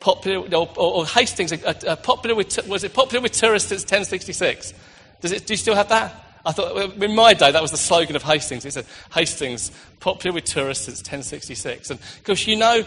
[0.00, 4.72] Popular, or, or Hastings, uh, uh, popular with, was it popular with tourists since 1066?
[5.20, 6.24] Does it, do you still have that?
[6.46, 8.64] I thought, in my day, that was the slogan of Hastings.
[8.64, 11.90] It said, Hastings, popular with tourists since 1066.
[11.90, 12.82] And of course, you know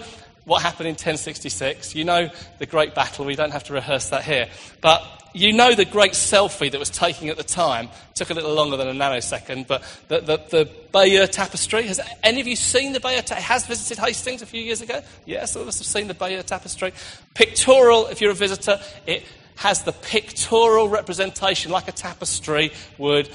[0.50, 1.96] what happened in 1066.
[1.96, 3.24] You know the great battle.
[3.24, 4.50] We don't have to rehearse that here.
[4.82, 7.86] But you know the great selfie that was taken at the time.
[7.86, 11.84] It took a little longer than a nanosecond, but the, the, the Bayeux Tapestry.
[11.84, 13.44] Has any of you seen the Bayeux Tapestry?
[13.44, 15.02] Has visited Hastings a few years ago?
[15.28, 16.94] Yes, some of us have seen the Bayeux Tapestry.
[17.36, 19.24] Pictorial, if you're a visitor, it
[19.60, 23.30] has the pictorial representation like a tapestry would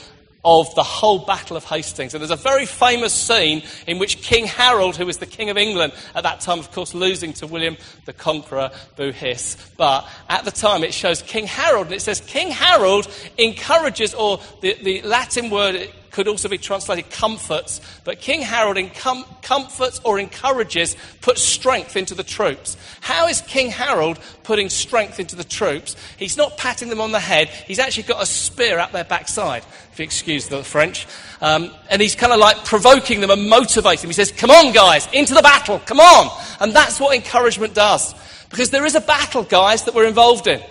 [0.45, 2.15] of the whole Battle of Hastings.
[2.15, 5.57] And there's a very famous scene in which King Harold, who was the King of
[5.57, 10.45] England at that time, of course, losing to William the Conqueror, boo hiss, but at
[10.45, 15.03] the time it shows King Harold, and it says King Harold encourages, or the, the
[15.03, 21.43] Latin word could also be translated comforts, but King Harold com- comforts or encourages, puts
[21.43, 22.77] strength into the troops.
[23.01, 25.97] How is King Harold putting strength into the troops?
[26.17, 29.65] He's not patting them on the head, he's actually got a spear up their backside,
[29.93, 31.09] if you excuse the French.
[31.41, 34.11] Um, and he's kind of like provoking them and motivating them.
[34.11, 36.31] He says, Come on, guys, into the battle, come on.
[36.61, 38.15] And that's what encouragement does.
[38.51, 40.63] Because there is a battle, guys, that we're involved in.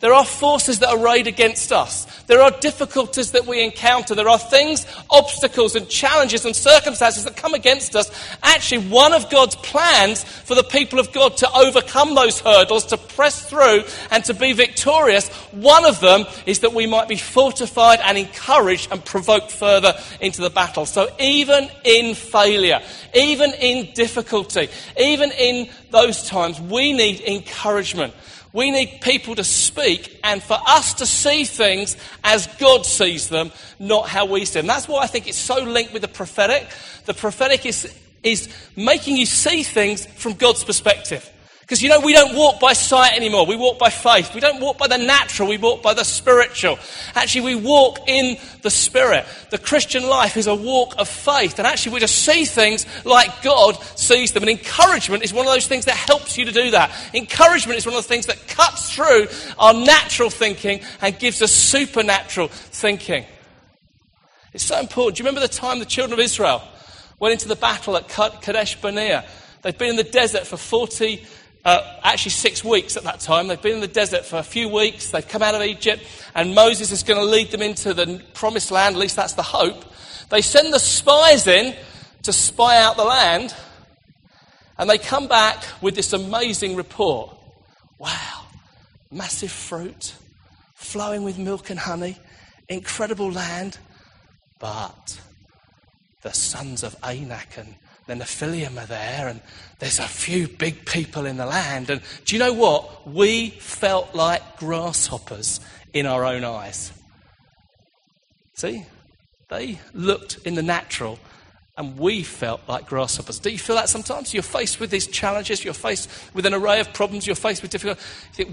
[0.00, 2.06] There are forces that are arrayed against us.
[2.26, 4.14] There are difficulties that we encounter.
[4.14, 8.08] There are things, obstacles, and challenges and circumstances that come against us.
[8.42, 12.96] Actually, one of God's plans for the people of God to overcome those hurdles, to
[12.96, 13.82] press through,
[14.12, 18.92] and to be victorious, one of them is that we might be fortified and encouraged
[18.92, 20.86] and provoked further into the battle.
[20.86, 22.80] So, even in failure,
[23.14, 28.14] even in difficulty, even in those times, we need encouragement.
[28.52, 33.52] We need people to speak and for us to see things as God sees them,
[33.78, 34.66] not how we see them.
[34.66, 36.66] That's why I think it's so linked with the prophetic.
[37.04, 41.30] The prophetic is, is making you see things from God's perspective.
[41.68, 43.44] Because you know, we don't walk by sight anymore.
[43.44, 44.34] We walk by faith.
[44.34, 45.50] We don't walk by the natural.
[45.50, 46.78] We walk by the spiritual.
[47.14, 49.26] Actually, we walk in the spirit.
[49.50, 51.58] The Christian life is a walk of faith.
[51.58, 54.44] And actually, we just see things like God sees them.
[54.44, 56.90] And encouragement is one of those things that helps you to do that.
[57.12, 59.26] Encouragement is one of the things that cuts through
[59.58, 63.26] our natural thinking and gives us supernatural thinking.
[64.54, 65.18] It's so important.
[65.18, 66.62] Do you remember the time the children of Israel
[67.20, 69.26] went into the battle at Kadesh Barnea?
[69.60, 71.26] They'd been in the desert for 40
[71.64, 73.48] uh, actually six weeks at that time.
[73.48, 75.10] They've been in the desert for a few weeks.
[75.10, 76.02] They've come out of Egypt,
[76.34, 78.96] and Moses is going to lead them into the promised land.
[78.96, 79.84] At least that's the hope.
[80.30, 81.74] They send the spies in
[82.22, 83.54] to spy out the land,
[84.76, 87.36] and they come back with this amazing report.
[87.98, 88.46] Wow,
[89.10, 90.14] massive fruit,
[90.74, 92.18] flowing with milk and honey,
[92.68, 93.78] incredible land,
[94.58, 95.20] but
[96.22, 97.74] the sons of Anak and
[98.08, 99.40] the Nephilim are there, and
[99.78, 101.90] there's a few big people in the land.
[101.90, 103.06] And do you know what?
[103.06, 105.60] We felt like grasshoppers
[105.92, 106.90] in our own eyes.
[108.54, 108.84] See?
[109.50, 111.18] They looked in the natural,
[111.76, 113.38] and we felt like grasshoppers.
[113.38, 114.32] Do you feel that sometimes?
[114.32, 117.70] You're faced with these challenges, you're faced with an array of problems, you're faced with
[117.70, 118.04] difficulties.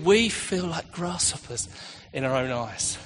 [0.04, 1.70] We feel like grasshoppers
[2.14, 2.98] in our own eyes.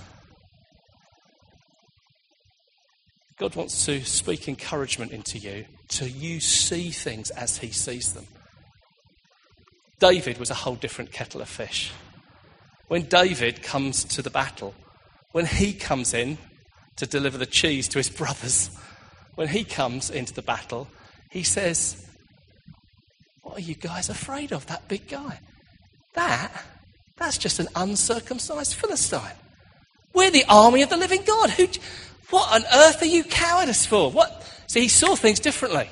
[3.40, 8.28] God wants to speak encouragement into you, to you see things as He sees them.
[10.00, 11.92] David was a whole different kettle of fish.
[12.90, 14.74] When David comes to the battle,
[15.32, 16.38] when he comes in
[16.98, 18.70] to deliver the cheese to his brothers,
[19.36, 20.88] when he comes into the battle,
[21.30, 22.06] he says,
[23.44, 25.40] What are you guys afraid of, that big guy?
[26.14, 26.52] That,
[27.16, 29.38] that's just an uncircumcised Philistine.
[30.14, 31.52] We're the army of the living God.
[31.52, 31.68] Who,
[32.30, 34.12] what on earth are you cowardice for?
[34.12, 34.46] What?
[34.68, 35.90] See, he saw things differently.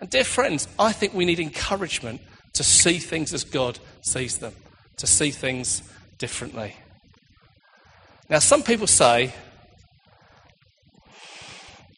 [0.00, 2.20] And, dear friends, I think we need encouragement
[2.54, 4.54] to see things as God sees them,
[4.96, 5.82] to see things
[6.18, 6.74] differently.
[8.28, 9.34] Now, some people say,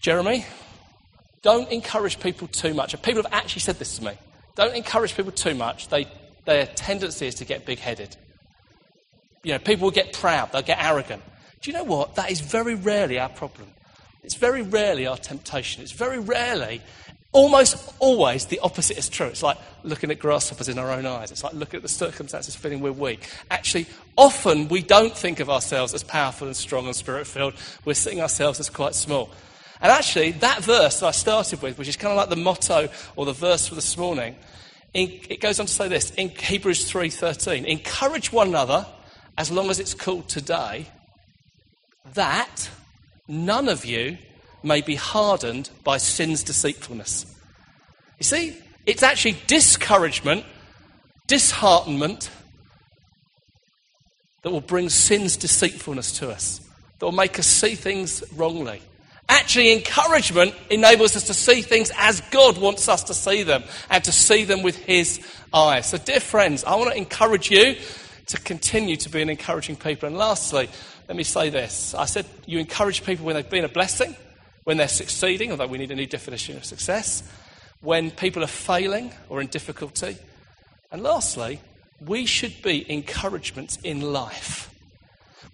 [0.00, 0.44] Jeremy,
[1.42, 2.94] don't encourage people too much.
[2.94, 4.12] And People have actually said this to me.
[4.56, 5.88] Don't encourage people too much.
[5.88, 6.08] They,
[6.44, 8.16] their tendency is to get big headed.
[9.44, 11.22] You know, people will get proud, they'll get arrogant.
[11.60, 12.14] Do you know what?
[12.14, 13.68] That is very rarely our problem.
[14.22, 15.82] It's very rarely our temptation.
[15.82, 16.82] It's very rarely,
[17.32, 19.26] almost always, the opposite is true.
[19.26, 21.30] It's like looking at grasshoppers in our own eyes.
[21.30, 23.28] It's like looking at the circumstances, feeling we're weak.
[23.50, 27.54] Actually, often we don't think of ourselves as powerful and strong and spirit filled.
[27.84, 29.30] We're seeing ourselves as quite small.
[29.80, 32.88] And actually, that verse that I started with, which is kind of like the motto
[33.14, 34.36] or the verse for this morning,
[34.92, 38.86] it goes on to say this in Hebrews 3:13, encourage one another
[39.36, 40.88] as long as it's called today
[42.14, 42.70] that
[43.26, 44.18] none of you
[44.62, 47.26] may be hardened by sin's deceitfulness.
[48.18, 50.44] You see, it's actually discouragement,
[51.26, 52.30] disheartenment
[54.42, 56.60] that will bring sin's deceitfulness to us,
[56.98, 58.80] that will make us see things wrongly.
[59.28, 64.02] Actually, encouragement enables us to see things as God wants us to see them and
[64.04, 65.20] to see them with His
[65.52, 65.86] eyes.
[65.90, 67.76] So, dear friends, I want to encourage you
[68.28, 70.06] to continue to be an encouraging people.
[70.06, 70.70] And lastly,
[71.08, 71.94] let me say this.
[71.94, 74.14] I said you encourage people when they've been a blessing,
[74.64, 77.22] when they're succeeding, although we need a new definition of success,
[77.80, 80.18] when people are failing or in difficulty.
[80.92, 81.60] And lastly,
[82.04, 84.70] we should be encouragements in life.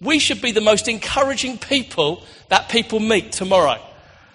[0.01, 3.81] We should be the most encouraging people that people meet tomorrow.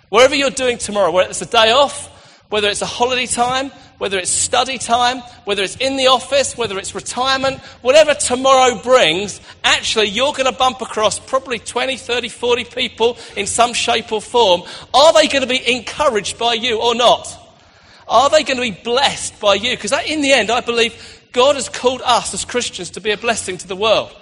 [0.09, 2.09] Wherever you're doing tomorrow, whether it's a day off,
[2.49, 6.79] whether it's a holiday time, whether it's study time, whether it's in the office, whether
[6.79, 12.65] it's retirement, whatever tomorrow brings, actually you're going to bump across probably 20, 30, 40
[12.65, 14.63] people in some shape or form.
[14.95, 17.29] Are they going to be encouraged by you or not?
[18.09, 19.77] Are they going to be blessed by you?
[19.77, 23.19] Because in the end, I believe God has called us as Christians to be a
[23.19, 24.17] blessing to the world.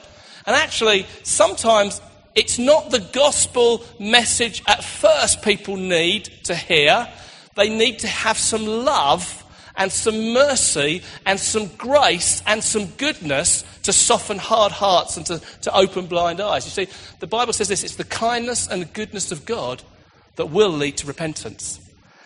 [0.44, 2.00] And actually, sometimes
[2.34, 7.08] it's not the gospel message at first people need to hear.
[7.54, 9.44] They need to have some love
[9.78, 15.38] and some mercy and some grace and some goodness to soften hard hearts and to,
[15.62, 16.66] to open blind eyes.
[16.66, 19.82] You see, the Bible says this it's the kindness and the goodness of God
[20.36, 21.80] that will lead to repentance.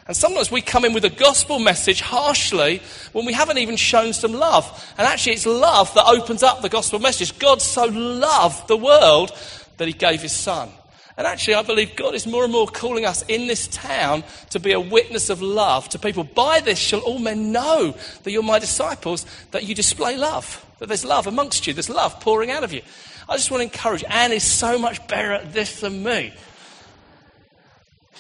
[0.07, 4.13] And sometimes we come in with a gospel message harshly when we haven't even shown
[4.13, 4.95] some love.
[4.99, 7.39] And actually, it's love that opens up the gospel message.
[7.39, 9.31] God so loved the world
[9.77, 10.71] that he gave his son.
[11.17, 14.59] And actually, I believe God is more and more calling us in this town to
[14.59, 16.25] be a witness of love to people.
[16.25, 20.87] By this shall all men know that you're my disciples, that you display love, that
[20.89, 22.81] there's love amongst you, there's love pouring out of you.
[23.29, 24.05] I just want to encourage.
[24.09, 26.33] Anne is so much better at this than me.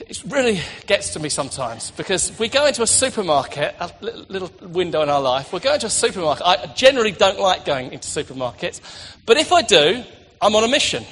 [0.01, 5.03] It really gets to me sometimes because we go into a supermarket, a little window
[5.03, 5.53] in our life.
[5.53, 6.47] We're going to a supermarket.
[6.47, 8.81] I generally don't like going into supermarkets,
[9.27, 10.03] but if I do,
[10.41, 11.05] I'm on a mission.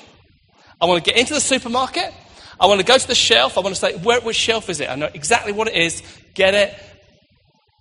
[0.80, 2.12] I want to get into the supermarket.
[2.58, 3.56] I want to go to the shelf.
[3.56, 4.88] I want to say, where, which shelf is it?
[4.88, 6.02] I know exactly what it is.
[6.34, 6.74] Get it.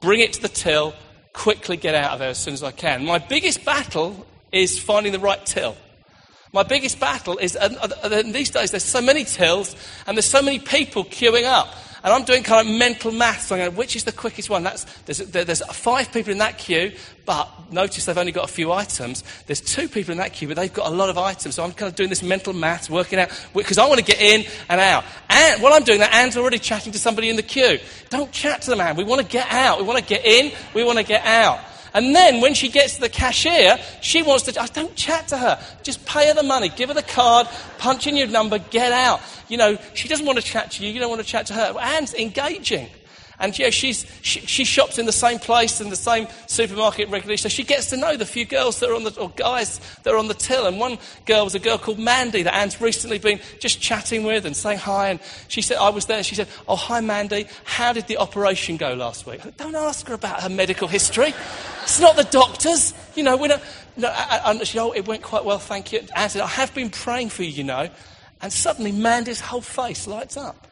[0.01, 0.93] Bring it to the till.
[1.33, 3.05] Quickly get out of there as soon as I can.
[3.05, 5.75] My biggest battle is finding the right till.
[6.51, 9.75] My biggest battle is, and these days there's so many tills
[10.07, 11.73] and there's so many people queuing up.
[12.03, 13.51] And I'm doing kind of mental maths.
[13.51, 14.63] I'm going, which is the quickest one?
[14.63, 16.93] That's, there's, there's five people in that queue,
[17.25, 19.23] but notice they've only got a few items.
[19.47, 21.55] There's two people in that queue, but they've got a lot of items.
[21.55, 24.21] So I'm kind of doing this mental maths, working out, because I want to get
[24.21, 25.03] in and out.
[25.29, 27.79] And while I'm doing that, Anne's already chatting to somebody in the queue.
[28.09, 28.95] Don't chat to the man.
[28.95, 29.79] We want to get out.
[29.79, 30.51] We want to get in.
[30.73, 31.59] We want to get out.
[31.93, 35.38] And then when she gets to the cashier, she wants to, I don't chat to
[35.38, 35.60] her.
[35.84, 37.47] Just pay her the money, give her the card,
[37.78, 39.21] punch in your number, get out.
[39.47, 41.54] You know, she doesn't want to chat to you, you don't want to chat to
[41.54, 41.75] her.
[41.80, 42.89] Anne's engaging.
[43.39, 47.38] And yeah, she's, she, she, shops in the same place in the same supermarket regularly,
[47.38, 50.13] so she gets to know the few girls that are on the, or guys that
[50.13, 50.67] are on the till.
[50.67, 54.45] And one girl was a girl called Mandy that Anne's recently been just chatting with
[54.45, 55.10] and saying hi.
[55.10, 56.21] And she said, I was there.
[56.21, 57.47] She said, Oh, hi, Mandy.
[57.63, 59.41] How did the operation go last week?
[59.56, 61.34] Don't ask her about her medical history.
[61.84, 62.93] It's not the doctors.
[63.15, 63.63] You know, we don't.
[63.95, 66.02] No, and she, oh, it went quite well, thank you.
[66.15, 67.89] Anne said, I have been praying for you, you know.
[68.41, 70.67] And suddenly Mandy's whole face lights up.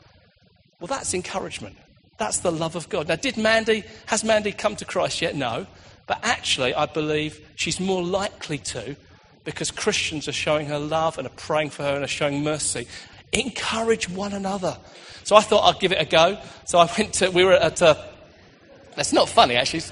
[0.80, 1.75] Well, that's encouragement.
[2.17, 3.08] That's the love of God.
[3.08, 5.36] Now, did Mandy, has Mandy come to Christ yet?
[5.36, 5.67] No.
[6.08, 8.95] But actually, I believe she's more likely to
[9.43, 12.88] because Christians are showing her love and are praying for her and are showing mercy.
[13.32, 14.77] Encourage one another.
[15.23, 16.38] So I thought I'd give it a go.
[16.65, 17.97] So I went to, we were at a,
[18.95, 19.84] that's not funny actually.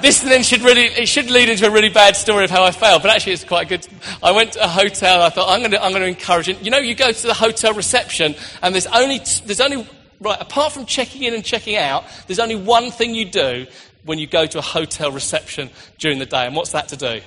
[0.00, 2.70] This then should really, it should lead into a really bad story of how I
[2.70, 3.86] failed, but actually it's quite good.
[4.22, 6.62] I went to a hotel I thought, I'm going to, I'm going to encourage it.
[6.62, 9.86] You know, you go to the hotel reception and there's only, there's only
[10.20, 13.66] Right, apart from checking in and checking out, there's only one thing you do
[14.04, 16.46] when you go to a hotel reception during the day.
[16.46, 17.20] And what's that to do?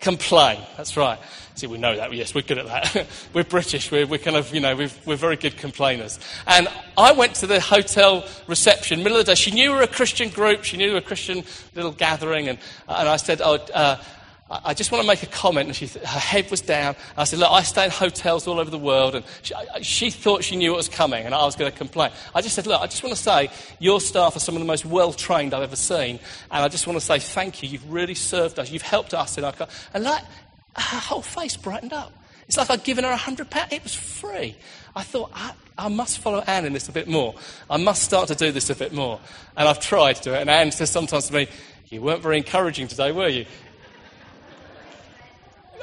[0.00, 0.60] Complain.
[0.76, 1.18] That's right.
[1.56, 2.12] See, we know that.
[2.12, 3.08] Yes, we're good at that.
[3.32, 3.90] we're British.
[3.90, 6.20] We're, we're kind of, you know, we are very good complainers.
[6.46, 9.34] And I went to the hotel reception, middle of the day.
[9.34, 10.62] She knew we were a Christian group.
[10.62, 11.42] She knew we were a Christian
[11.74, 12.48] little gathering.
[12.48, 14.00] And, and I said, oh, uh,
[14.50, 15.66] I just want to make a comment.
[15.66, 16.96] And she, her head was down.
[17.16, 19.14] I said, Look, I stay in hotels all over the world.
[19.14, 22.10] And she, she, thought she knew what was coming, and I was going to complain.
[22.34, 24.66] I just said, Look, I just want to say your staff are some of the
[24.66, 26.18] most well trained I've ever seen.
[26.50, 27.68] And I just want to say thank you.
[27.68, 28.70] You've really served us.
[28.70, 29.68] You've helped us in our car.
[29.92, 30.24] And like,
[30.76, 32.12] her whole face brightened up.
[32.46, 33.72] It's like I'd given her a hundred pounds.
[33.72, 34.56] It was free.
[34.96, 37.34] I thought, I, I, must follow Anne in this a bit more.
[37.68, 39.20] I must start to do this a bit more.
[39.56, 40.40] And I've tried to do it.
[40.40, 41.48] And Anne says sometimes to me,
[41.90, 43.44] You weren't very encouraging today, were you?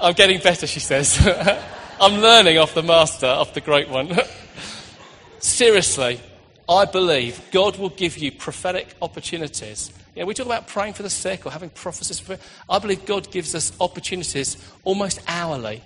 [0.02, 1.20] I'm getting better, she says.
[2.02, 4.18] I'm learning off the master, off the great one.
[5.40, 6.20] Seriously,
[6.68, 9.92] I believe God will give you prophetic opportunities.
[10.16, 12.22] You know, we talk about praying for the sick or having prophecies.
[12.70, 15.82] I believe God gives us opportunities almost hourly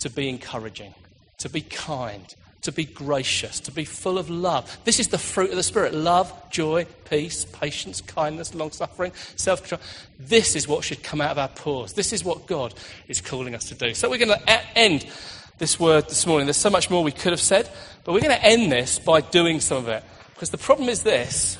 [0.00, 0.94] to be encouraging,
[1.38, 4.78] to be kind, to be gracious, to be full of love.
[4.84, 9.60] This is the fruit of the Spirit love, joy, peace, patience, kindness, long suffering, self
[9.60, 9.80] control.
[10.18, 11.94] This is what should come out of our pores.
[11.94, 12.74] This is what God
[13.08, 13.94] is calling us to do.
[13.94, 15.06] So we're going to end
[15.58, 16.46] this word this morning.
[16.46, 17.68] There's so much more we could have said,
[18.04, 20.02] but we're going to end this by doing some of it.
[20.34, 21.58] Because the problem is this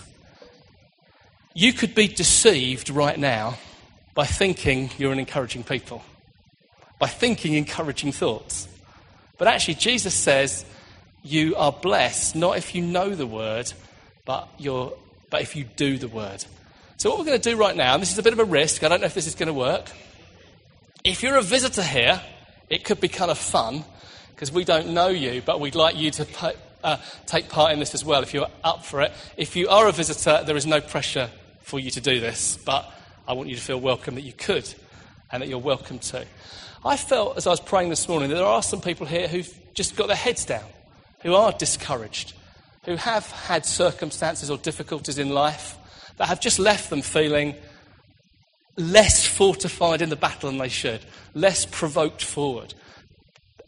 [1.55, 3.59] you could be deceived right now
[4.15, 6.03] by thinking you're an encouraging people.
[6.99, 8.69] by thinking encouraging thoughts.
[9.39, 10.67] But actually, Jesus says,
[11.23, 13.73] You are blessed, not if you know the word,
[14.25, 14.93] but, you're,
[15.29, 16.45] but if you do the word.
[16.97, 18.45] So, what we're going to do right now, and this is a bit of a
[18.45, 19.91] risk, I don't know if this is going to work.
[21.03, 22.21] If you're a visitor here,
[22.69, 23.85] it could be kind of fun
[24.35, 26.53] because we don't know you, but we'd like you to pay,
[26.85, 29.13] uh, take part in this as well if you're up for it.
[29.37, 32.91] If you are a visitor, there is no pressure for you to do this, but
[33.27, 34.73] I want you to feel welcome that you could
[35.31, 36.27] and that you're welcome to.
[36.85, 39.53] I felt as I was praying this morning that there are some people here who've
[39.75, 40.65] just got their heads down,
[41.23, 42.33] who are discouraged,
[42.85, 45.77] who have had circumstances or difficulties in life
[46.17, 47.55] that have just left them feeling
[48.77, 51.01] less fortified in the battle than they should,
[51.35, 52.75] less provoked forward.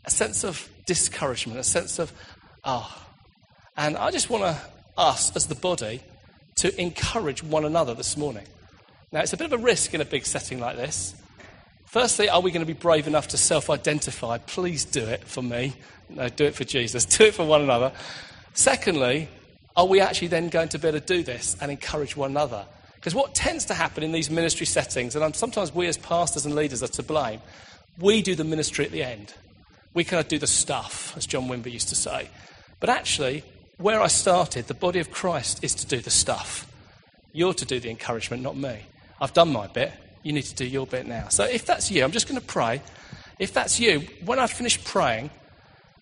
[0.05, 2.12] A sense of discouragement, a sense of,
[2.64, 2.90] ah.
[2.90, 2.98] Oh.
[3.76, 4.61] And I just want to,
[4.98, 6.03] us as the body,
[6.57, 8.44] to encourage one another this morning.
[9.11, 11.14] Now, it's a bit of a risk in a big setting like this.
[11.86, 14.38] Firstly, are we going to be brave enough to self identify?
[14.38, 15.74] Please do it for me.
[16.14, 17.04] No, do it for Jesus.
[17.16, 17.92] Do it for one another.
[18.54, 19.28] Secondly,
[19.76, 22.66] are we actually then going to be able to do this and encourage one another?
[22.96, 26.54] Because what tends to happen in these ministry settings, and sometimes we as pastors and
[26.54, 27.40] leaders are to blame,
[27.98, 29.34] we do the ministry at the end.
[29.94, 32.28] We kind of do the stuff, as John Wimber used to say.
[32.80, 33.44] But actually,
[33.78, 36.70] where I started, the body of Christ is to do the stuff.
[37.32, 38.80] You're to do the encouragement, not me.
[39.20, 39.92] I've done my bit.
[40.22, 41.28] You need to do your bit now.
[41.28, 42.82] So if that's you, I'm just going to pray.
[43.38, 45.30] If that's you, when I finish praying,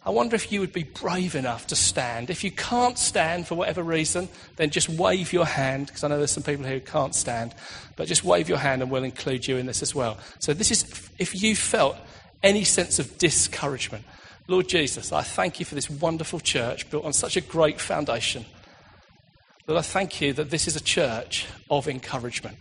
[0.03, 2.31] I wonder if you would be brave enough to stand.
[2.31, 6.17] If you can't stand for whatever reason, then just wave your hand, because I know
[6.17, 7.55] there's some people here who can't stand,
[7.97, 10.17] but just wave your hand and we'll include you in this as well.
[10.39, 11.97] So, this is if you felt
[12.43, 14.05] any sense of discouragement.
[14.49, 18.47] Lord Jesus, I thank you for this wonderful church built on such a great foundation.
[19.67, 22.57] Lord, I thank you that this is a church of encouragement.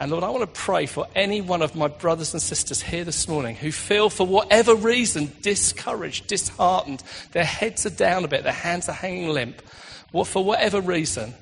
[0.00, 3.04] And Lord, I want to pray for any one of my brothers and sisters here
[3.04, 7.02] this morning who feel, for whatever reason, discouraged, disheartened.
[7.32, 9.60] Their heads are down a bit, their hands are hanging limp.
[10.24, 11.34] For whatever reason,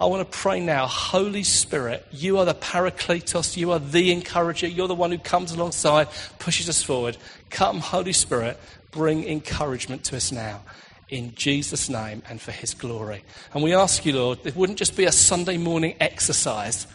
[0.00, 4.66] I want to pray now, Holy Spirit, you are the Parakletos, you are the encourager,
[4.66, 7.18] you're the one who comes alongside, pushes us forward.
[7.50, 8.58] Come, Holy Spirit,
[8.92, 10.62] bring encouragement to us now.
[11.10, 13.24] In Jesus' name and for his glory.
[13.52, 16.86] And we ask you, Lord, it wouldn't just be a Sunday morning exercise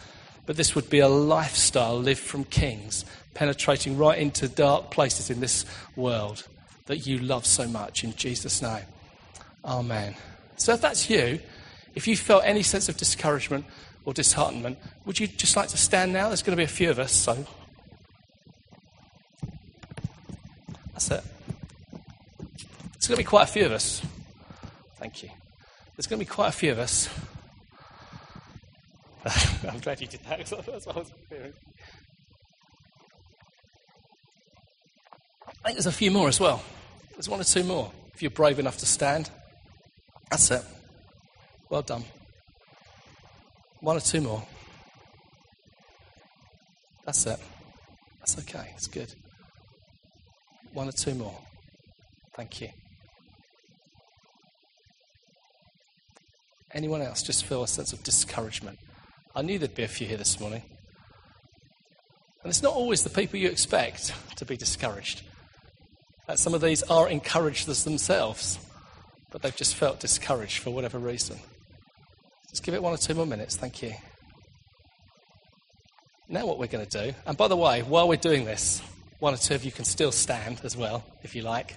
[0.45, 5.39] but this would be a lifestyle lived from kings, penetrating right into dark places in
[5.39, 5.65] this
[5.95, 6.47] world
[6.85, 8.03] that you love so much.
[8.03, 8.83] In Jesus' name.
[9.63, 10.15] Amen.
[10.57, 11.39] So if that's you,
[11.95, 13.65] if you felt any sense of discouragement
[14.05, 16.27] or disheartenment, would you just like to stand now?
[16.27, 17.45] There's going to be a few of us, so.
[20.93, 21.23] That's it.
[22.93, 24.01] There's going to be quite a few of us.
[24.97, 25.29] Thank you.
[25.95, 27.09] There's going to be quite a few of us
[29.69, 30.45] I'm glad you did that.
[30.45, 31.53] That's what I was fearing.
[35.47, 36.61] I think there's a few more as well.
[37.13, 37.91] There's one or two more.
[38.13, 39.29] If you're brave enough to stand,
[40.29, 40.63] that's it.
[41.69, 42.03] Well done.
[43.79, 44.43] One or two more.
[47.05, 47.39] That's it.
[48.19, 48.71] That's okay.
[48.75, 49.13] It's good.
[50.73, 51.37] One or two more.
[52.35, 52.69] Thank you.
[56.73, 58.77] Anyone else just feel a sense of discouragement?
[59.37, 60.61] I knew there'd be a few here this morning.
[62.41, 65.23] And it's not always the people you expect to be discouraged.
[66.35, 68.57] Some of these are encouragers themselves,
[69.31, 71.37] but they've just felt discouraged for whatever reason.
[72.49, 73.57] Just give it one or two more minutes.
[73.57, 73.93] Thank you.
[76.29, 78.81] Now, what we're going to do, and by the way, while we're doing this,
[79.19, 81.75] one or two of you can still stand as well, if you like.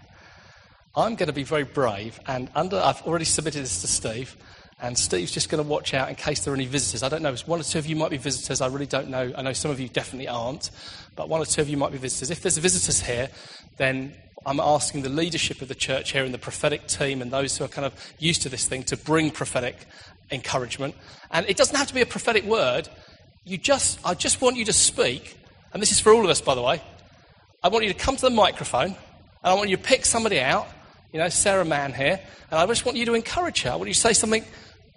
[0.94, 4.36] I'm going to be very brave, and under, I've already submitted this to Steve.
[4.80, 7.02] And Steve's just going to watch out in case there are any visitors.
[7.02, 8.60] I don't know, one or two of you might be visitors.
[8.60, 9.32] I really don't know.
[9.36, 10.70] I know some of you definitely aren't,
[11.16, 12.30] but one or two of you might be visitors.
[12.30, 13.28] If there's visitors here,
[13.76, 14.14] then
[14.46, 17.64] I'm asking the leadership of the church here and the prophetic team and those who
[17.64, 19.76] are kind of used to this thing to bring prophetic
[20.30, 20.94] encouragement.
[21.32, 22.88] And it doesn't have to be a prophetic word.
[23.44, 25.38] You just, I just want you to speak,
[25.72, 26.80] and this is for all of us, by the way.
[27.62, 28.96] I want you to come to the microphone, and
[29.42, 30.68] I want you to pick somebody out.
[31.12, 32.20] You know, Sarah Mann here,
[32.50, 33.70] and I just want you to encourage her.
[33.70, 34.44] I want you to say something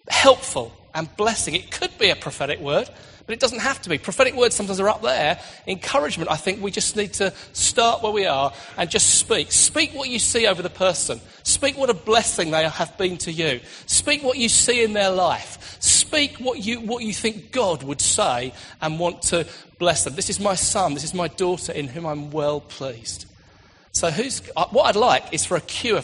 [0.09, 1.55] helpful and blessing.
[1.55, 2.89] It could be a prophetic word,
[3.25, 3.97] but it doesn't have to be.
[3.97, 5.39] Prophetic words sometimes are up there.
[5.67, 9.51] Encouragement, I think we just need to start where we are and just speak.
[9.51, 11.21] Speak what you see over the person.
[11.43, 13.61] Speak what a blessing they have been to you.
[13.85, 15.77] Speak what you see in their life.
[15.79, 19.47] Speak what you, what you think God would say and want to
[19.79, 20.15] bless them.
[20.15, 20.93] This is my son.
[20.93, 23.27] This is my daughter in whom I'm well pleased.
[23.93, 25.99] So, who's, uh, what I'd like is for a queue of